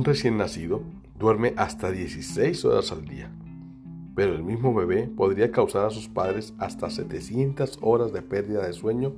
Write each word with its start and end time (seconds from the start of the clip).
Un 0.00 0.06
recién 0.06 0.38
nacido 0.38 0.80
duerme 1.18 1.52
hasta 1.58 1.90
16 1.90 2.64
horas 2.64 2.90
al 2.90 3.04
día, 3.04 3.30
pero 4.14 4.32
el 4.34 4.42
mismo 4.42 4.72
bebé 4.72 5.06
podría 5.08 5.52
causar 5.52 5.84
a 5.84 5.90
sus 5.90 6.08
padres 6.08 6.54
hasta 6.56 6.88
700 6.88 7.80
horas 7.82 8.10
de 8.10 8.22
pérdida 8.22 8.66
de 8.66 8.72
sueño 8.72 9.12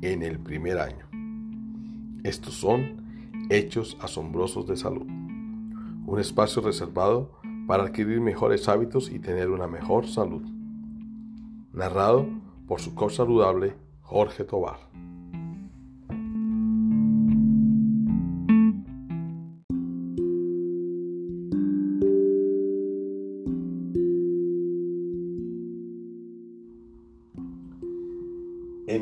en 0.00 0.22
el 0.22 0.38
primer 0.38 0.78
año. 0.78 1.06
Estos 2.24 2.54
son 2.54 3.44
hechos 3.50 3.98
asombrosos 4.00 4.66
de 4.66 4.78
salud. 4.78 5.06
Un 5.06 6.18
espacio 6.18 6.62
reservado 6.62 7.38
para 7.66 7.82
adquirir 7.82 8.22
mejores 8.22 8.70
hábitos 8.70 9.10
y 9.10 9.18
tener 9.18 9.50
una 9.50 9.66
mejor 9.66 10.06
salud. 10.06 10.48
Narrado 11.74 12.26
por 12.66 12.80
su 12.80 12.94
coach 12.94 13.16
saludable 13.16 13.74
Jorge 14.00 14.44
Tobar. 14.44 14.85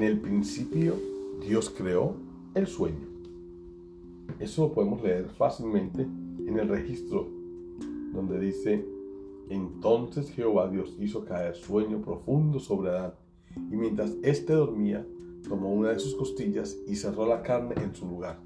El 0.04 0.20
principio 0.20 0.96
Dios 1.40 1.70
creó 1.70 2.16
el 2.54 2.66
sueño. 2.66 3.06
Eso 4.38 4.68
lo 4.68 4.74
podemos 4.74 5.02
leer 5.02 5.30
fácilmente 5.30 6.02
en 6.02 6.58
el 6.58 6.68
registro 6.68 7.26
donde 8.12 8.38
dice, 8.38 8.86
entonces 9.48 10.28
Jehová 10.28 10.68
Dios 10.68 10.94
hizo 11.00 11.24
caer 11.24 11.56
sueño 11.56 12.02
profundo 12.02 12.60
sobre 12.60 12.90
Adán, 12.90 13.14
y 13.56 13.76
mientras 13.76 14.14
éste 14.22 14.52
dormía, 14.52 15.06
tomó 15.48 15.72
una 15.72 15.92
de 15.92 15.98
sus 15.98 16.14
costillas 16.16 16.76
y 16.86 16.96
cerró 16.96 17.26
la 17.26 17.40
carne 17.40 17.74
en 17.82 17.94
su 17.94 18.06
lugar. 18.06 18.40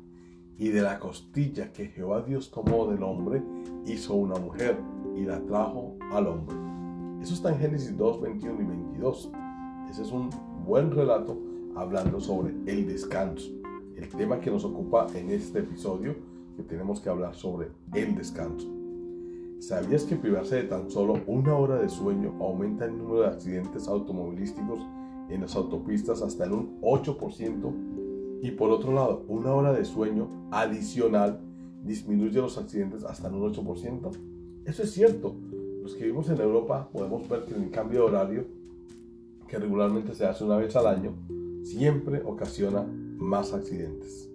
Y 0.58 0.68
de 0.68 0.82
la 0.82 1.00
costilla 1.00 1.72
que 1.72 1.86
Jehová 1.86 2.22
Dios 2.22 2.52
tomó 2.52 2.86
del 2.86 3.02
hombre, 3.02 3.42
hizo 3.84 4.14
una 4.14 4.38
mujer 4.38 4.78
y 5.16 5.22
la 5.22 5.40
trajo 5.40 5.96
al 6.12 6.28
hombre. 6.28 6.56
Eso 7.20 7.34
está 7.34 7.52
en 7.52 7.58
Génesis 7.58 7.96
2, 7.96 8.20
21 8.20 8.62
y 8.62 8.64
22. 8.64 9.32
Ese 9.90 10.02
es 10.02 10.12
un 10.12 10.30
buen 10.64 10.92
relato 10.92 11.47
hablando 11.78 12.20
sobre 12.20 12.54
el 12.66 12.86
descanso. 12.86 13.50
El 13.96 14.08
tema 14.08 14.40
que 14.40 14.50
nos 14.50 14.64
ocupa 14.64 15.06
en 15.14 15.30
este 15.30 15.60
episodio, 15.60 16.16
que 16.56 16.62
tenemos 16.64 17.00
que 17.00 17.08
hablar 17.08 17.34
sobre 17.34 17.68
el 17.94 18.16
descanso. 18.16 18.68
¿Sabías 19.60 20.04
que 20.04 20.16
privarse 20.16 20.56
de 20.56 20.62
tan 20.64 20.90
solo 20.90 21.20
una 21.26 21.54
hora 21.56 21.76
de 21.76 21.88
sueño 21.88 22.34
aumenta 22.40 22.84
el 22.84 22.98
número 22.98 23.22
de 23.22 23.28
accidentes 23.28 23.86
automovilísticos 23.86 24.80
en 25.28 25.40
las 25.40 25.54
autopistas 25.54 26.20
hasta 26.22 26.46
en 26.46 26.52
un 26.52 26.80
8%? 26.80 28.40
Y 28.42 28.52
por 28.52 28.70
otro 28.70 28.92
lado, 28.92 29.24
una 29.28 29.52
hora 29.52 29.72
de 29.72 29.84
sueño 29.84 30.28
adicional 30.50 31.40
disminuye 31.84 32.40
los 32.40 32.58
accidentes 32.58 33.04
hasta 33.04 33.28
en 33.28 33.34
un 33.34 33.52
8%. 33.52 34.10
Eso 34.64 34.82
es 34.82 34.90
cierto. 34.92 35.36
Los 35.82 35.94
que 35.94 36.04
vivimos 36.04 36.28
en 36.28 36.40
Europa 36.40 36.88
podemos 36.92 37.28
ver 37.28 37.44
que 37.44 37.54
el 37.54 37.70
cambio 37.70 38.00
de 38.00 38.06
horario, 38.06 38.44
que 39.46 39.58
regularmente 39.58 40.14
se 40.14 40.26
hace 40.26 40.44
una 40.44 40.56
vez 40.56 40.76
al 40.76 40.86
año, 40.86 41.14
siempre 41.62 42.22
ocasiona 42.24 42.86
más 43.18 43.52
accidentes. 43.52 44.28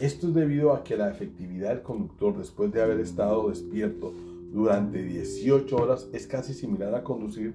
Esto 0.00 0.28
es 0.28 0.34
debido 0.34 0.72
a 0.72 0.82
que 0.82 0.96
la 0.96 1.10
efectividad 1.10 1.70
del 1.70 1.82
conductor 1.82 2.36
después 2.38 2.72
de 2.72 2.80
haber 2.80 3.00
estado 3.00 3.50
despierto 3.50 4.14
durante 4.50 5.02
18 5.02 5.76
horas 5.76 6.08
es 6.12 6.26
casi 6.26 6.54
similar 6.54 6.94
a 6.94 7.04
conducir 7.04 7.54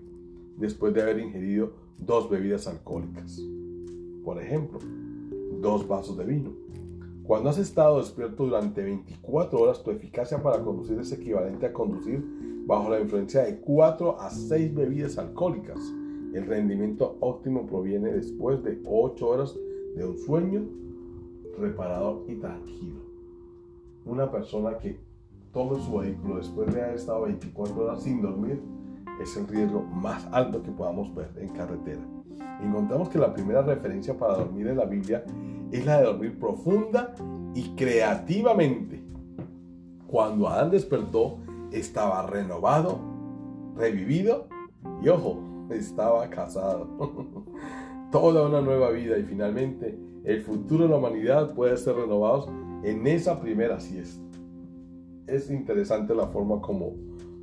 después 0.58 0.94
de 0.94 1.02
haber 1.02 1.20
ingerido 1.20 1.74
dos 1.98 2.30
bebidas 2.30 2.68
alcohólicas. 2.68 3.42
Por 4.24 4.42
ejemplo, 4.42 4.80
dos 5.59 5.88
vasos 5.88 6.18
de 6.18 6.26
vino. 6.26 6.52
Cuando 7.24 7.50
has 7.50 7.58
estado 7.58 7.98
despierto 7.98 8.46
durante 8.46 8.84
24 8.84 9.59
horas, 9.59 9.84
tu 9.84 9.90
eficacia 9.90 10.42
para 10.44 10.62
conducir 10.62 11.00
es 11.00 11.12
equivalente 11.12 11.66
a 11.66 11.74
conducir 11.74 12.24
bajo 12.68 12.90
la 12.90 13.00
influencia 13.00 13.42
de 13.44 13.58
4 13.58 14.19
a 14.19 14.30
6 14.30 14.75
bebidas 14.75 15.18
alcohólicas. 15.18 15.80
El 16.35 16.47
rendimiento 16.47 17.16
óptimo 17.22 17.66
proviene 17.66 18.12
después 18.12 18.62
de 18.62 18.81
8 18.85 19.25
horas 19.25 19.56
de 19.96 20.06
un 20.06 20.18
sueño 20.18 20.66
reparador 21.57 22.25
y 22.28 22.35
tranquilo. 22.35 23.00
Una 24.03 24.29
persona 24.29 24.78
que 24.78 25.00
tome 25.53 25.81
su 25.81 25.97
vehículo 25.97 26.35
después 26.35 26.74
de 26.74 26.81
haber 26.81 26.95
estado 26.95 27.22
24 27.22 27.85
horas 27.85 28.03
sin 28.03 28.22
dormir 28.22 28.62
es 29.22 29.38
el 29.38 29.47
riesgo 29.47 29.84
más 29.84 30.28
alto 30.34 30.62
que 30.62 30.72
podamos 30.72 31.16
ver 31.16 31.31
en 31.38 31.47
carretera. 31.53 32.01
Encontramos 32.62 33.07
que 33.07 33.18
la 33.18 33.34
primera 33.34 33.62
referencia 33.62 34.18
para 34.18 34.35
dormir 34.35 34.68
en 34.68 34.75
la 34.75 34.85
Biblia 34.85 35.24
es 35.72 35.85
la 35.85 36.00
de 36.00 36.03
dormir 36.03 36.38
profunda 36.38 37.16
y 37.53 37.75
creativamente. 37.78 39.01
Cuando 40.06 40.50
Adán 40.50 40.69
despertó, 40.69 41.38
estaba 41.72 42.28
renovado, 42.28 43.00
revivido 43.78 44.50
y 45.01 45.07
ojo, 45.07 45.55
estaba 45.70 46.30
casado. 46.30 46.88
Toda 48.12 48.48
una 48.48 48.62
nueva 48.62 48.92
vida 48.92 49.18
y 49.18 49.24
finalmente 49.24 49.98
el 50.24 50.42
futuro 50.42 50.86
de 50.86 50.90
la 50.90 50.98
humanidad 50.98 51.53
puede 51.53 51.78
ser 51.78 51.96
renovado 51.96 52.48
en 52.84 53.06
esa 53.08 53.40
primera 53.40 53.80
siesta. 53.80 54.22
Es 55.28 55.50
interesante 55.50 56.14
la 56.14 56.28
forma 56.28 56.62
como 56.62 56.94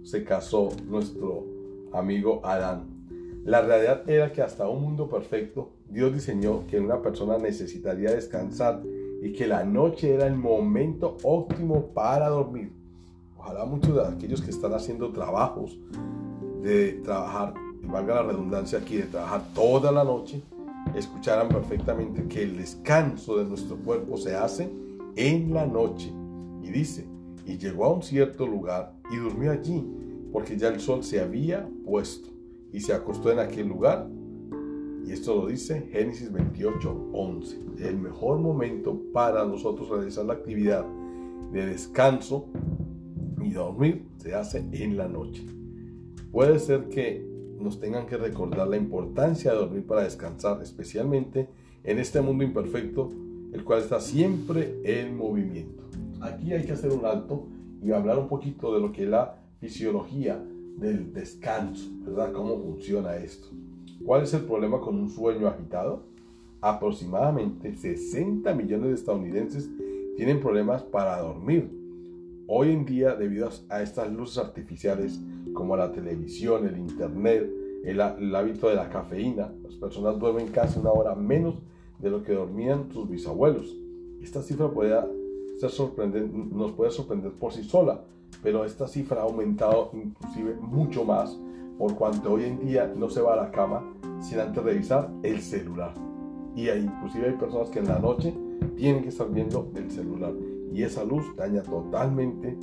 se 0.02 0.24
casó 0.24 0.68
nuestro 0.88 1.46
amigo 1.92 2.40
Adán. 2.44 2.86
La 3.44 3.60
realidad 3.60 4.08
era 4.08 4.32
que 4.32 4.42
hasta 4.42 4.68
un 4.68 4.82
mundo 4.82 5.08
perfecto, 5.08 5.72
Dios 5.88 6.14
diseñó 6.14 6.66
que 6.66 6.78
una 6.78 7.02
persona 7.02 7.38
necesitaría 7.38 8.12
descansar 8.12 8.82
y 9.20 9.32
que 9.32 9.46
la 9.46 9.64
noche 9.64 10.14
era 10.14 10.26
el 10.26 10.36
momento 10.36 11.16
óptimo 11.22 11.86
para 11.92 12.28
dormir. 12.28 12.72
Ojalá 13.36 13.64
muchos 13.64 13.94
de 13.94 14.06
aquellos 14.06 14.40
que 14.40 14.50
están 14.50 14.72
haciendo 14.74 15.12
trabajos, 15.12 15.78
de 16.62 16.92
trabajar, 17.04 17.54
y 17.82 17.86
valga 17.86 18.16
la 18.16 18.22
redundancia 18.22 18.78
aquí, 18.78 18.96
de 18.96 19.04
trabajar 19.04 19.52
toda 19.54 19.90
la 19.90 20.04
noche, 20.04 20.42
escucharan 20.94 21.48
perfectamente 21.48 22.26
que 22.28 22.42
el 22.42 22.56
descanso 22.56 23.38
de 23.38 23.44
nuestro 23.44 23.76
cuerpo 23.76 24.16
se 24.16 24.36
hace 24.36 24.70
en 25.16 25.52
la 25.52 25.66
noche. 25.66 26.12
Y 26.62 26.70
dice, 26.70 27.06
y 27.46 27.58
llegó 27.58 27.86
a 27.86 27.92
un 27.92 28.02
cierto 28.02 28.46
lugar 28.46 28.94
y 29.10 29.16
durmió 29.16 29.50
allí, 29.50 29.84
porque 30.32 30.56
ya 30.56 30.68
el 30.68 30.80
sol 30.80 31.02
se 31.02 31.20
había 31.20 31.68
puesto, 31.84 32.28
y 32.72 32.80
se 32.80 32.92
acostó 32.92 33.30
en 33.32 33.40
aquel 33.40 33.68
lugar. 33.68 34.08
Y 35.04 35.12
esto 35.12 35.34
lo 35.34 35.46
dice 35.48 35.88
Génesis 35.90 36.32
28, 36.32 37.10
11. 37.12 37.58
El 37.80 37.98
mejor 37.98 38.38
momento 38.38 39.00
para 39.12 39.44
nosotros 39.44 39.88
realizar 39.88 40.24
la 40.24 40.34
actividad 40.34 40.86
de 41.52 41.66
descanso 41.66 42.46
y 43.42 43.50
dormir 43.50 44.06
se 44.18 44.34
hace 44.34 44.64
en 44.70 44.96
la 44.96 45.08
noche. 45.08 45.44
Puede 46.30 46.58
ser 46.60 46.88
que 46.88 47.31
nos 47.62 47.80
tengan 47.80 48.06
que 48.06 48.16
recordar 48.16 48.68
la 48.68 48.76
importancia 48.76 49.52
de 49.52 49.58
dormir 49.58 49.86
para 49.86 50.02
descansar, 50.02 50.60
especialmente 50.62 51.48
en 51.84 51.98
este 51.98 52.20
mundo 52.20 52.44
imperfecto, 52.44 53.10
el 53.52 53.64
cual 53.64 53.80
está 53.80 54.00
siempre 54.00 54.80
en 54.84 55.16
movimiento. 55.16 55.82
Aquí 56.20 56.52
hay 56.52 56.64
que 56.64 56.72
hacer 56.72 56.92
un 56.92 57.04
alto 57.04 57.46
y 57.82 57.90
hablar 57.90 58.18
un 58.18 58.28
poquito 58.28 58.72
de 58.74 58.80
lo 58.80 58.92
que 58.92 59.04
es 59.04 59.08
la 59.08 59.38
fisiología 59.58 60.42
del 60.76 61.12
descanso, 61.12 61.90
¿verdad? 62.04 62.32
¿Cómo 62.32 62.58
funciona 62.58 63.16
esto? 63.16 63.48
¿Cuál 64.04 64.22
es 64.22 64.34
el 64.34 64.42
problema 64.42 64.80
con 64.80 64.96
un 64.96 65.10
sueño 65.10 65.48
agitado? 65.48 66.04
Aproximadamente 66.60 67.74
60 67.74 68.52
millones 68.54 68.88
de 68.88 68.94
estadounidenses 68.94 69.70
tienen 70.16 70.40
problemas 70.40 70.82
para 70.82 71.20
dormir. 71.20 71.81
Hoy 72.54 72.70
en 72.70 72.84
día, 72.84 73.14
debido 73.14 73.48
a 73.70 73.80
estas 73.80 74.12
luces 74.12 74.36
artificiales, 74.36 75.18
como 75.54 75.74
la 75.74 75.90
televisión, 75.90 76.66
el 76.66 76.76
internet, 76.76 77.50
el, 77.82 77.98
hábito 77.98 78.68
de 78.68 78.74
la 78.74 78.90
cafeína. 78.90 79.50
Las 79.62 79.74
personas 79.76 80.18
duermen 80.18 80.48
casi 80.48 80.78
una 80.78 80.92
hora 80.92 81.14
menos 81.14 81.54
de 81.98 82.10
lo 82.10 82.22
que 82.22 82.34
dormían 82.34 82.92
sus 82.92 83.08
bisabuelos. 83.08 83.74
Esta 84.20 84.42
cifra 84.42 84.70
puede 84.70 84.90
ser 85.60 85.70
nos 86.30 86.72
puede 86.72 86.90
sorprender 86.90 87.32
por 87.32 87.54
sí 87.54 87.64
sola, 87.64 88.02
pero 88.42 88.66
esta 88.66 88.86
cifra 88.86 89.22
ha 89.22 89.24
aumentado 89.24 89.90
inclusive 89.94 90.54
mucho 90.60 91.06
más 91.06 91.34
por 91.78 91.94
cuanto 91.94 92.34
hoy 92.34 92.44
en 92.44 92.58
día 92.58 92.92
no 92.94 93.08
se 93.08 93.22
va 93.22 93.32
a 93.32 93.36
la 93.44 93.50
cama 93.50 93.82
sin 94.20 94.40
antes 94.40 94.62
revisar 94.62 95.10
el 95.22 95.40
celular. 95.40 95.94
Y 96.54 96.68
hay, 96.68 96.82
inclusive 96.82 97.30
hay 97.30 97.36
personas 97.36 97.70
que 97.70 97.78
en 97.78 97.88
la 97.88 97.98
noche 97.98 98.34
tienen 98.76 99.02
que 99.02 99.08
estar 99.08 99.32
viendo 99.32 99.72
el 99.74 99.90
celular 99.90 100.34
y 100.72 100.82
esa 100.82 101.04
luz 101.04 101.24
daña 101.36 101.62
totalmente 101.62 102.56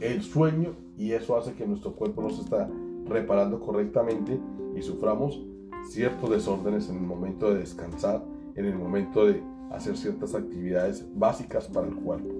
el 0.00 0.22
sueño 0.22 0.74
y 0.96 1.12
eso 1.12 1.36
hace 1.36 1.54
que 1.54 1.66
nuestro 1.66 1.92
cuerpo 1.94 2.22
no 2.22 2.30
se 2.30 2.42
está 2.42 2.68
reparando 3.06 3.60
correctamente 3.60 4.40
y 4.74 4.82
suframos 4.82 5.40
ciertos 5.88 6.30
desórdenes 6.30 6.88
en 6.88 6.96
el 6.96 7.02
momento 7.02 7.52
de 7.52 7.60
descansar, 7.60 8.24
en 8.54 8.64
el 8.64 8.76
momento 8.76 9.26
de 9.26 9.42
hacer 9.70 9.96
ciertas 9.96 10.34
actividades 10.34 11.06
básicas 11.14 11.68
para 11.68 11.86
el 11.86 11.94
cuerpo. 11.94 12.34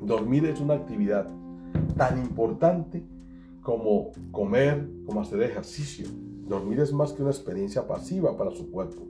Dormir 0.00 0.46
es 0.46 0.60
una 0.60 0.74
actividad 0.74 1.28
tan 1.96 2.18
importante 2.18 3.04
como 3.62 4.12
comer, 4.30 4.88
como 5.04 5.20
hacer 5.20 5.42
ejercicio. 5.42 6.06
Dormir 6.48 6.80
es 6.80 6.92
más 6.92 7.12
que 7.12 7.22
una 7.22 7.32
experiencia 7.32 7.86
pasiva 7.86 8.36
para 8.36 8.52
su 8.52 8.70
cuerpo. 8.70 9.02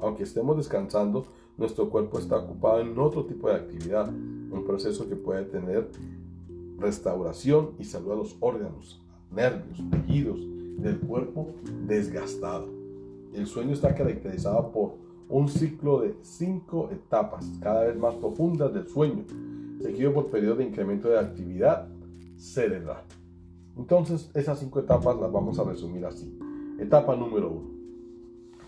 Aunque 0.00 0.24
estemos 0.24 0.56
descansando, 0.56 1.24
nuestro 1.56 1.88
cuerpo 1.88 2.18
está 2.18 2.36
ocupado 2.38 2.80
en 2.80 2.98
otro 2.98 3.24
tipo 3.24 3.48
de 3.48 3.54
actividad, 3.54 4.08
un 4.08 4.64
proceso 4.66 5.08
que 5.08 5.16
puede 5.16 5.44
tener 5.44 5.88
restauración 6.78 7.70
y 7.78 7.84
salud 7.84 8.12
a 8.12 8.16
los 8.16 8.36
órganos, 8.40 9.00
nervios, 9.30 9.82
tejidos 9.90 10.40
del 10.78 10.98
cuerpo 10.98 11.50
desgastado. 11.86 12.68
El 13.32 13.46
sueño 13.46 13.72
está 13.72 13.94
caracterizado 13.94 14.70
por 14.72 14.94
un 15.28 15.48
ciclo 15.48 16.00
de 16.00 16.16
cinco 16.22 16.90
etapas, 16.92 17.50
cada 17.60 17.84
vez 17.84 17.96
más 17.96 18.14
profundas 18.16 18.72
del 18.74 18.88
sueño, 18.88 19.24
seguido 19.80 20.12
por 20.12 20.26
periodos 20.26 20.58
de 20.58 20.64
incremento 20.64 21.08
de 21.08 21.18
actividad 21.18 21.88
cerebral. 22.36 23.04
Entonces, 23.76 24.30
esas 24.34 24.58
cinco 24.58 24.80
etapas 24.80 25.18
las 25.18 25.32
vamos 25.32 25.58
a 25.58 25.64
resumir 25.64 26.04
así. 26.04 26.38
Etapa 26.78 27.16
número 27.16 27.50
uno. 27.50 27.70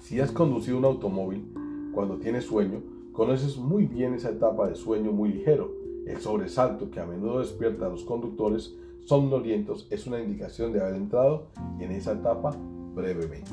Si 0.00 0.20
has 0.20 0.32
conducido 0.32 0.78
un 0.78 0.84
automóvil 0.84 1.52
cuando 1.96 2.18
tienes 2.18 2.44
sueño, 2.44 2.82
conoces 3.12 3.56
muy 3.56 3.86
bien 3.86 4.12
esa 4.12 4.28
etapa 4.28 4.68
de 4.68 4.74
sueño 4.74 5.12
muy 5.12 5.30
ligero. 5.30 5.72
El 6.06 6.20
sobresalto 6.20 6.90
que 6.90 7.00
a 7.00 7.06
menudo 7.06 7.38
despierta 7.38 7.86
a 7.86 7.88
los 7.88 8.04
conductores 8.04 8.76
somnolientos 9.06 9.88
es 9.88 10.06
una 10.06 10.20
indicación 10.20 10.74
de 10.74 10.82
haber 10.82 10.96
entrado 10.96 11.46
en 11.80 11.90
esa 11.92 12.12
etapa 12.12 12.54
brevemente. 12.94 13.50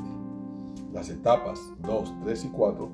Las 0.92 1.08
etapas 1.08 1.72
2, 1.86 2.16
3 2.22 2.44
y 2.44 2.48
4, 2.48 2.88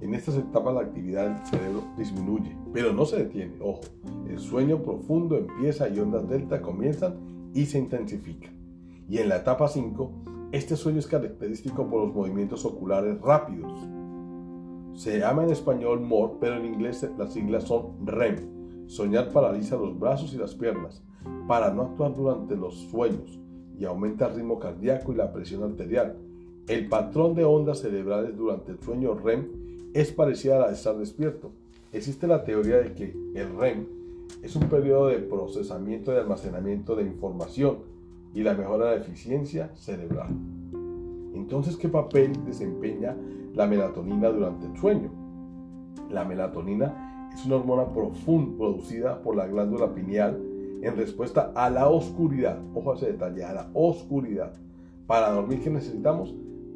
en 0.00 0.14
estas 0.14 0.36
etapas 0.36 0.72
la 0.72 0.82
actividad 0.82 1.28
del 1.28 1.44
cerebro 1.44 1.82
disminuye, 1.98 2.56
pero 2.72 2.92
no 2.92 3.04
se 3.04 3.16
detiene. 3.16 3.56
Ojo, 3.60 3.80
el 4.28 4.38
sueño 4.38 4.80
profundo 4.80 5.36
empieza 5.36 5.88
y 5.88 5.98
ondas 5.98 6.28
delta 6.28 6.62
comienzan 6.62 7.16
y 7.52 7.66
se 7.66 7.80
intensifican. 7.80 8.54
Y 9.08 9.18
en 9.18 9.28
la 9.28 9.38
etapa 9.38 9.66
5, 9.66 10.12
este 10.52 10.76
sueño 10.76 11.00
es 11.00 11.08
característico 11.08 11.84
por 11.84 12.04
los 12.04 12.14
movimientos 12.14 12.64
oculares 12.64 13.20
rápidos. 13.20 13.72
Se 14.94 15.18
llama 15.18 15.42
en 15.42 15.50
español 15.50 16.00
MOR, 16.00 16.38
pero 16.40 16.56
en 16.56 16.66
inglés 16.66 17.06
las 17.18 17.32
siglas 17.32 17.64
son 17.64 18.06
REM. 18.06 18.86
Soñar 18.86 19.30
paraliza 19.32 19.76
los 19.76 19.98
brazos 19.98 20.32
y 20.34 20.38
las 20.38 20.54
piernas 20.54 21.02
para 21.48 21.72
no 21.72 21.82
actuar 21.82 22.14
durante 22.14 22.54
los 22.54 22.74
sueños 22.90 23.40
y 23.76 23.84
aumenta 23.84 24.28
el 24.28 24.36
ritmo 24.36 24.60
cardíaco 24.60 25.12
y 25.12 25.16
la 25.16 25.32
presión 25.32 25.64
arterial. 25.64 26.16
El 26.68 26.88
patrón 26.88 27.34
de 27.34 27.44
ondas 27.44 27.80
cerebrales 27.80 28.36
durante 28.36 28.70
el 28.72 28.80
sueño 28.80 29.14
REM 29.14 29.90
es 29.94 30.12
parecido 30.12 30.56
a 30.56 30.60
la 30.60 30.68
de 30.68 30.74
estar 30.74 30.96
despierto. 30.96 31.50
Existe 31.92 32.28
la 32.28 32.44
teoría 32.44 32.76
de 32.76 32.94
que 32.94 33.16
el 33.34 33.56
REM 33.58 33.86
es 34.42 34.54
un 34.54 34.68
periodo 34.68 35.08
de 35.08 35.18
procesamiento 35.18 36.12
y 36.12 36.18
almacenamiento 36.18 36.94
de 36.94 37.02
información 37.02 37.78
y 38.32 38.42
la 38.42 38.54
mejora 38.54 38.90
de 38.90 38.96
la 38.96 39.02
eficiencia 39.02 39.74
cerebral. 39.74 40.28
Entonces, 41.34 41.76
¿qué 41.76 41.88
papel 41.88 42.32
desempeña 42.44 43.16
la 43.54 43.66
melatonina 43.66 44.28
durante 44.28 44.66
el 44.66 44.76
sueño? 44.76 45.10
La 46.10 46.24
melatonina 46.24 47.30
es 47.32 47.44
una 47.46 47.56
hormona 47.56 47.92
profunda 47.92 48.56
producida 48.58 49.22
por 49.22 49.36
la 49.36 49.46
glándula 49.46 49.94
pineal 49.94 50.40
en 50.82 50.96
respuesta 50.96 51.52
a 51.54 51.70
la 51.70 51.88
oscuridad. 51.88 52.58
Ojo 52.74 52.92
a 52.92 52.96
ese 52.96 53.12
detalle, 53.12 53.44
a 53.44 53.54
la 53.54 53.70
oscuridad. 53.72 54.52
Para 55.06 55.30
dormir, 55.30 55.60
¿qué 55.62 55.70
necesitamos? 55.70 56.34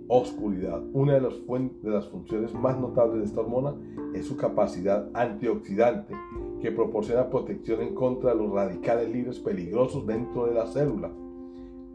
Oscuridad. 0.09 0.83
Una 0.93 1.15
de 1.15 1.21
las, 1.21 1.35
de 1.35 2.01
funciones 2.11 2.55
más 2.55 2.79
notables 2.79 3.21
de 3.21 3.25
esta 3.27 3.41
hormona 3.41 3.75
es 4.15 4.27
su 4.27 4.37
capacidad 4.37 5.09
antioxidante 5.15 6.15
que 6.61 6.73
proporciona 6.73 7.29
protección 7.29 7.83
en 7.83 7.95
contra 7.95 8.31
de 8.31 8.37
los 8.37 8.51
radicales 8.51 9.11
libres 9.11 9.39
peligrosos 9.39 10.07
dentro 10.07 10.47
de 10.47 10.55
la 10.55 10.67
célula. 10.67 11.11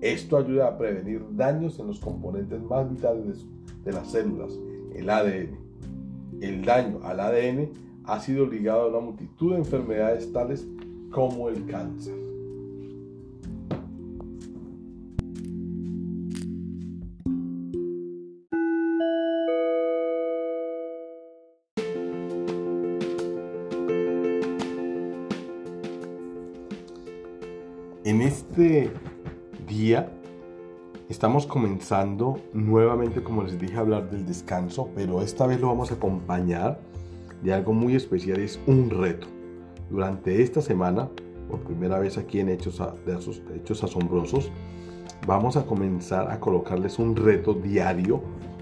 Esto 0.02 0.38
ayuda 0.38 0.68
a 0.68 0.78
prevenir 0.78 1.26
daños 1.32 1.80
en 1.80 1.88
los 1.88 2.00
componentes 2.00 2.62
más 2.62 2.90
vitales 2.90 3.48
de 3.84 3.92
las 3.92 4.12
células, 4.12 4.60
el 4.96 5.10
ADN. 5.10 5.58
El 6.42 6.66
daño 6.66 7.00
al 7.04 7.20
ADN 7.20 7.70
ha 8.06 8.20
sido 8.20 8.46
ligado 8.46 8.84
a 8.84 8.88
una 8.88 9.00
multitud 9.00 9.54
de 9.54 9.60
enfermedades 9.60 10.32
tales 10.32 10.68
como 11.12 11.50
el 11.50 11.66
cáncer. 11.66 12.16
En 28.06 28.22
este 28.22 28.92
día 29.66 30.12
estamos 31.14 31.46
comenzando 31.46 32.40
nuevamente, 32.54 33.22
como 33.22 33.44
les 33.44 33.60
dije, 33.60 33.78
a 33.78 33.82
hablar 33.82 34.10
del 34.10 34.26
descanso, 34.26 34.90
pero 34.96 35.22
esta 35.22 35.46
vez 35.46 35.62
lo 35.62 35.68
vamos 35.68 35.92
a 35.92 35.94
acompañar 35.94 36.80
de 37.44 37.54
algo 37.54 37.72
muy 37.72 37.96
especial, 37.96 38.40
es 38.40 38.60
un 38.66 38.90
reto. 38.90 39.28
Durante 39.92 40.42
esta 40.42 40.60
semana, 40.60 41.08
por 41.52 41.60
primera 41.60 42.00
vez 42.00 42.18
aquí 42.18 42.40
en 42.40 42.50
Hechos, 42.50 42.82
Hechos 43.56 43.84
Asombrosos, 43.84 44.52
vamos 45.28 45.56
a 45.56 45.68
comenzar 45.68 46.32
a 46.32 46.40
colocarles 46.40 46.98
un 46.98 47.16
reto 47.16 47.54
diario 47.54 48.20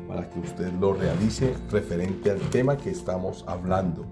para 0.10 0.30
que 0.30 0.42
usted 0.42 0.74
lo 0.74 0.94
realice 0.94 1.54
referente 1.72 2.32
al 2.32 2.40
tema 2.50 2.76
que 2.76 2.90
estamos 2.90 3.46
hablando. 3.48 4.06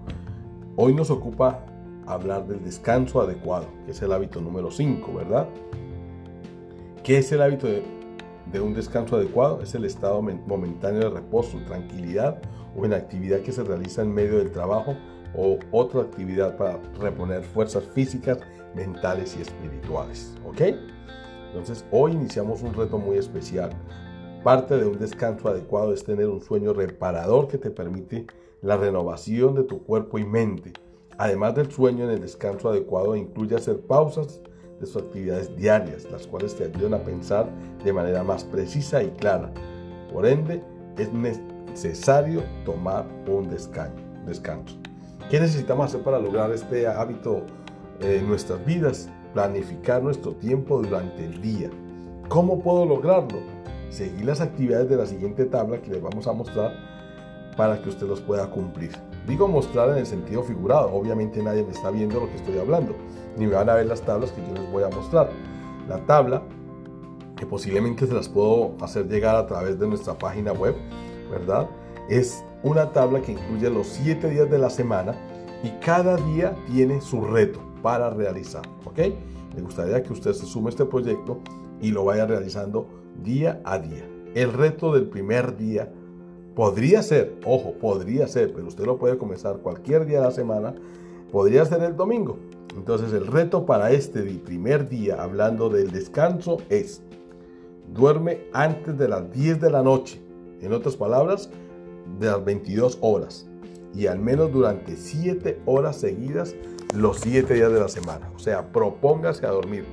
Hoy 0.76 0.94
nos 0.94 1.10
ocupa 1.10 1.66
hablar 2.06 2.46
del 2.46 2.64
descanso 2.64 3.20
adecuado, 3.20 3.66
que 3.84 3.90
es 3.90 4.00
el 4.00 4.12
hábito 4.12 4.40
número 4.40 4.70
5, 4.70 5.12
¿verdad? 5.12 5.46
¿Qué 7.04 7.18
es 7.18 7.30
el 7.32 7.42
hábito 7.42 7.66
de, 7.66 7.99
de, 8.52 8.60
un 8.60 8.74
descanso 8.74 9.16
adecuado? 9.16 9.62
Es 9.62 9.74
el 9.74 9.84
estado 9.84 10.20
momentáneo 10.22 11.00
de 11.00 11.10
reposo, 11.10 11.58
tranquilidad 11.66 12.40
o 12.76 12.84
inactividad 12.84 13.40
que 13.40 13.52
se 13.52 13.62
realiza 13.62 14.02
en 14.02 14.12
medio 14.12 14.38
del 14.38 14.50
trabajo 14.52 14.96
o 15.34 15.58
otra 15.70 16.02
actividad 16.02 16.56
para 16.56 16.80
reponer 16.98 17.42
fuerzas 17.42 17.84
físicas, 17.94 18.38
mentales 18.74 19.36
y 19.38 19.42
espirituales. 19.42 20.34
¿Ok? 20.46 20.62
Entonces 21.48 21.84
hoy 21.90 22.12
iniciamos 22.12 22.62
un 22.62 22.74
reto 22.74 22.98
muy 22.98 23.18
especial. 23.18 23.70
Parte 24.44 24.76
de 24.76 24.86
un 24.86 24.98
descanso 24.98 25.48
adecuado 25.48 25.92
es 25.92 26.04
tener 26.04 26.28
un 26.28 26.40
sueño 26.40 26.72
reparador 26.72 27.48
que 27.48 27.58
te 27.58 27.70
permite 27.70 28.26
la 28.62 28.76
renovación 28.76 29.54
de 29.54 29.64
tu 29.64 29.82
cuerpo 29.84 30.18
y 30.18 30.24
mente 30.24 30.72
Además 31.20 31.54
del 31.54 31.70
sueño 31.70 32.04
en 32.04 32.12
el 32.12 32.22
descanso 32.22 32.70
adecuado, 32.70 33.14
incluye 33.14 33.54
hacer 33.54 33.78
pausas 33.82 34.40
de 34.80 34.86
sus 34.86 35.02
actividades 35.02 35.54
diarias, 35.56 36.10
las 36.10 36.26
cuales 36.26 36.56
te 36.56 36.64
ayudan 36.64 36.94
a 36.94 37.04
pensar 37.04 37.48
de 37.84 37.92
manera 37.92 38.24
más 38.24 38.44
precisa 38.44 39.02
y 39.02 39.10
clara. 39.10 39.52
Por 40.12 40.26
ende, 40.26 40.62
es 40.98 41.12
necesario 41.12 42.42
tomar 42.64 43.06
un 43.28 43.48
descanso. 43.50 44.76
¿Qué 45.30 45.38
necesitamos 45.38 45.86
hacer 45.86 46.02
para 46.02 46.18
lograr 46.18 46.50
este 46.50 46.86
hábito 46.86 47.44
en 48.00 48.26
nuestras 48.28 48.64
vidas? 48.64 49.08
Planificar 49.32 50.02
nuestro 50.02 50.32
tiempo 50.32 50.82
durante 50.82 51.24
el 51.24 51.40
día. 51.40 51.70
¿Cómo 52.28 52.60
puedo 52.60 52.84
lograrlo? 52.84 53.38
Seguir 53.90 54.24
las 54.24 54.40
actividades 54.40 54.88
de 54.88 54.96
la 54.96 55.06
siguiente 55.06 55.44
tabla 55.44 55.80
que 55.80 55.90
les 55.90 56.02
vamos 56.02 56.26
a 56.26 56.32
mostrar 56.32 56.72
para 57.56 57.80
que 57.80 57.88
usted 57.88 58.06
los 58.06 58.20
pueda 58.20 58.50
cumplir. 58.50 58.90
Digo 59.26 59.46
mostrar 59.46 59.90
en 59.90 59.98
el 59.98 60.06
sentido 60.06 60.42
figurado, 60.42 60.92
obviamente 60.92 61.42
nadie 61.42 61.62
me 61.62 61.70
está 61.72 61.90
viendo 61.90 62.20
lo 62.20 62.28
que 62.28 62.36
estoy 62.36 62.58
hablando, 62.58 62.94
ni 63.40 63.46
van 63.46 63.68
a 63.68 63.74
ver 63.74 63.86
las 63.86 64.02
tablas 64.02 64.30
que 64.30 64.40
yo 64.42 64.54
les 64.54 64.70
voy 64.70 64.84
a 64.84 64.88
mostrar. 64.88 65.30
La 65.88 65.98
tabla, 66.06 66.42
que 67.36 67.46
posiblemente 67.46 68.06
se 68.06 68.14
las 68.14 68.28
puedo 68.28 68.76
hacer 68.80 69.08
llegar 69.08 69.34
a 69.34 69.46
través 69.46 69.78
de 69.78 69.88
nuestra 69.88 70.16
página 70.16 70.52
web, 70.52 70.76
¿verdad? 71.30 71.68
Es 72.08 72.44
una 72.62 72.92
tabla 72.92 73.20
que 73.20 73.32
incluye 73.32 73.68
los 73.70 73.86
siete 73.86 74.30
días 74.30 74.50
de 74.50 74.58
la 74.58 74.70
semana 74.70 75.14
y 75.64 75.70
cada 75.84 76.16
día 76.16 76.54
tiene 76.66 77.00
su 77.00 77.22
reto 77.22 77.60
para 77.82 78.10
realizar, 78.10 78.62
¿ok? 78.84 78.98
Me 79.56 79.62
gustaría 79.62 80.02
que 80.02 80.12
usted 80.12 80.32
se 80.32 80.46
sume 80.46 80.66
a 80.66 80.70
este 80.70 80.84
proyecto 80.84 81.40
y 81.80 81.90
lo 81.90 82.04
vaya 82.04 82.26
realizando 82.26 82.86
día 83.24 83.60
a 83.64 83.78
día. 83.78 84.06
El 84.34 84.52
reto 84.52 84.92
del 84.92 85.08
primer 85.08 85.56
día 85.56 85.90
Podría 86.54 87.02
ser, 87.02 87.36
ojo, 87.46 87.72
podría 87.80 88.26
ser, 88.26 88.52
pero 88.52 88.66
usted 88.66 88.84
lo 88.84 88.98
puede 88.98 89.16
comenzar 89.16 89.58
cualquier 89.58 90.04
día 90.04 90.18
de 90.18 90.26
la 90.26 90.30
semana. 90.30 90.74
Podría 91.30 91.64
ser 91.64 91.82
el 91.82 91.96
domingo. 91.96 92.38
Entonces 92.80 93.12
el 93.12 93.26
reto 93.26 93.66
para 93.66 93.90
este 93.90 94.22
primer 94.22 94.88
día, 94.88 95.22
hablando 95.22 95.68
del 95.68 95.90
descanso, 95.90 96.62
es 96.70 97.02
duerme 97.92 98.44
antes 98.54 98.96
de 98.96 99.06
las 99.06 99.30
10 99.30 99.60
de 99.60 99.70
la 99.70 99.82
noche. 99.82 100.18
En 100.62 100.72
otras 100.72 100.96
palabras, 100.96 101.50
de 102.18 102.28
las 102.28 102.42
22 102.42 102.96
horas. 103.02 103.46
Y 103.94 104.06
al 104.06 104.18
menos 104.18 104.50
durante 104.50 104.96
7 104.96 105.60
horas 105.66 105.96
seguidas 105.96 106.56
los 106.94 107.18
7 107.20 107.52
días 107.52 107.70
de 107.70 107.80
la 107.80 107.88
semana. 107.88 108.30
O 108.34 108.38
sea, 108.38 108.72
propóngase 108.72 109.44
a 109.44 109.50
dormir. 109.50 109.84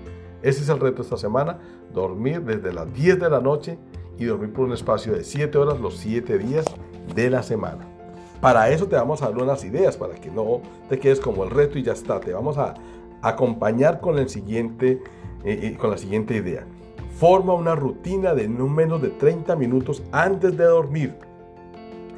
Ese 0.42 0.62
es 0.62 0.70
el 0.70 0.80
reto 0.80 1.02
esta 1.02 1.18
semana. 1.18 1.60
Dormir 1.94 2.42
desde 2.44 2.72
las 2.72 2.94
10 2.94 3.20
de 3.20 3.30
la 3.30 3.42
noche 3.42 3.78
y 4.18 4.24
dormir 4.24 4.54
por 4.54 4.64
un 4.64 4.72
espacio 4.72 5.12
de 5.12 5.26
7 5.26 5.58
horas 5.58 5.82
los 5.82 5.98
7 5.98 6.38
días 6.38 6.64
de 7.14 7.30
la 7.30 7.44
semana. 7.44 7.97
Para 8.42 8.70
eso 8.70 8.88
te 8.88 8.96
vamos 8.96 9.22
a 9.22 9.30
dar 9.30 9.42
unas 9.42 9.64
ideas, 9.64 9.98
para 9.98 10.16
que 10.16 10.30
no 10.30 10.62
te 10.90 11.00
quedes 11.00 11.20
como 11.20 11.44
el 11.44 11.50
reto 11.50 11.80
y 11.80 11.84
ya 11.84 11.94
está. 11.94 12.20
Te 12.20 12.34
vamos 12.34 12.58
a 12.58 12.76
acompañar 13.22 14.00
con, 14.00 14.28
siguiente, 14.30 15.02
eh, 15.44 15.60
eh, 15.64 15.78
con 15.78 15.90
la 15.90 15.98
siguiente 15.98 16.36
idea. 16.36 16.66
Forma 17.20 17.54
una 17.54 17.76
rutina 17.76 18.36
de 18.36 18.48
no 18.48 18.68
menos 18.68 19.02
de 19.02 19.10
30 19.10 19.56
minutos 19.56 20.04
antes 20.12 20.56
de 20.56 20.66
dormir. 20.66 21.16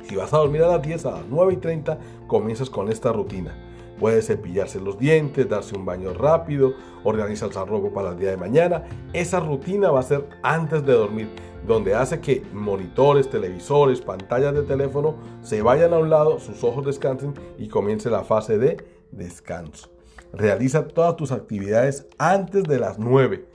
Si 0.08 0.16
vas 0.16 0.34
a 0.34 0.38
dormir 0.38 0.64
a 0.64 0.68
las 0.68 0.82
10, 0.82 1.06
a 1.06 1.12
las 1.12 1.26
9 1.30 1.54
y 1.54 1.58
30, 1.58 1.98
comienzas 2.28 2.70
con 2.70 2.92
esta 2.92 3.14
rutina. 3.14 3.69
Puedes 4.00 4.28
cepillarse 4.28 4.80
los 4.80 4.98
dientes, 4.98 5.50
darse 5.50 5.76
un 5.78 5.86
baño 5.86 6.14
rápido, 6.14 6.74
organizar 7.04 7.50
el 7.50 7.68
ropa 7.68 7.94
para 7.94 8.12
el 8.12 8.20
día 8.20 8.32
de 8.32 8.38
mañana. 8.38 8.84
Esa 9.14 9.40
rutina 9.40 9.92
va 9.92 10.00
a 10.00 10.04
ser 10.04 10.26
antes 10.42 10.86
de 10.86 10.94
dormir, 10.94 11.30
donde 11.68 11.94
hace 11.94 12.22
que 12.22 12.42
monitores, 12.54 13.30
televisores, 13.30 14.00
pantallas 14.00 14.54
de 14.54 14.64
teléfono 14.64 15.16
se 15.42 15.62
vayan 15.62 15.94
a 15.94 15.98
un 15.98 16.10
lado, 16.10 16.40
sus 16.40 16.64
ojos 16.64 16.86
descansen 16.86 17.34
y 17.58 17.68
comience 17.68 18.10
la 18.10 18.24
fase 18.24 18.58
de 18.58 18.78
descanso. 19.12 19.90
Realiza 20.32 20.88
todas 20.88 21.16
tus 21.16 21.32
actividades 21.32 22.08
antes 22.18 22.64
de 22.64 22.80
las 22.80 23.00
9. 23.00 23.46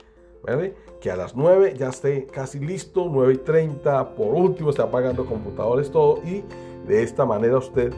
Que 1.01 1.09
a 1.09 1.15
las 1.15 1.35
9 1.35 1.73
ya 1.77 1.89
esté 1.89 2.27
casi 2.27 2.59
listo, 2.59 3.07
9 3.11 3.33
y 3.33 3.37
30, 3.37 4.15
por 4.15 4.35
último 4.35 4.69
esté 4.69 4.83
apagando 4.83 5.25
computadores, 5.25 5.89
todo 5.89 6.21
y 6.23 6.43
de 6.87 7.01
esta 7.01 7.25
manera 7.25 7.57
usted 7.57 7.93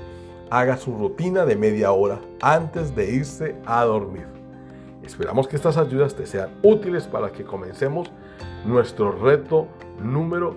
haga 0.50 0.78
su 0.78 0.96
rutina 0.96 1.46
de 1.46 1.56
media 1.56 1.92
hora 1.92 2.20
antes 2.42 2.96
de 2.96 3.12
irse 3.12 3.56
a 3.66 3.84
dormir. 3.86 4.28
Esperamos 5.04 5.48
que 5.48 5.56
estas 5.56 5.78
ayudas 5.78 6.16
te 6.16 6.26
sean 6.26 6.50
útiles 6.64 7.08
para 7.08 7.32
que 7.32 7.44
comencemos 7.44 8.12
nuestro 8.66 9.12
reto 9.12 9.68
número 10.02 10.56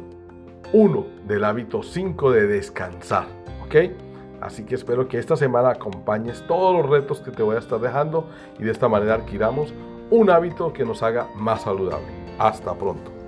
1 0.72 1.06
del 1.26 1.44
hábito 1.44 1.82
5 1.82 2.32
de 2.32 2.46
descansar. 2.46 3.26
¿Ok? 3.64 3.92
Así 4.40 4.64
que 4.64 4.74
espero 4.74 5.06
que 5.06 5.18
esta 5.18 5.36
semana 5.36 5.70
acompañes 5.70 6.44
todos 6.46 6.74
los 6.74 6.90
retos 6.90 7.20
que 7.20 7.30
te 7.30 7.42
voy 7.42 7.56
a 7.56 7.58
estar 7.58 7.78
dejando 7.78 8.28
y 8.58 8.64
de 8.64 8.72
esta 8.72 8.88
manera 8.88 9.14
adquiramos 9.14 9.74
un 10.10 10.30
hábito 10.30 10.72
que 10.72 10.84
nos 10.84 11.02
haga 11.02 11.28
más 11.36 11.62
saludable. 11.62 12.08
Hasta 12.38 12.74
pronto. 12.74 13.19